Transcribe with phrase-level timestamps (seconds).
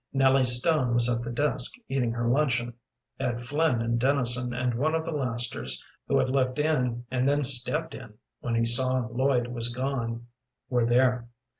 [0.13, 2.73] Nellie Stone was at the desk eating her luncheon;
[3.19, 7.43] Ed Flynn and Dennison and one of the lasters, who had looked in and then
[7.43, 10.25] stepped in when he saw Lloyd was gone,
[10.71, 11.27] were there.